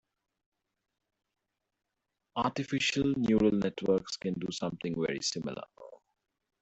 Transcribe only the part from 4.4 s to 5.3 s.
something very